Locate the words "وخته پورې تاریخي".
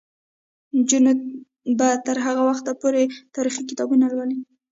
2.49-3.63